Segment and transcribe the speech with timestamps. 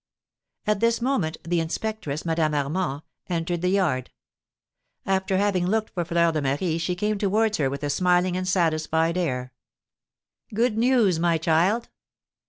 [0.65, 4.09] At this moment, the inspectress, Madame Armand, entered the yard.
[5.05, 8.47] After having looked for Fleur de Marie, she came towards her with a smiling and
[8.47, 9.53] satisfied air.
[10.55, 11.89] "Good news, my child."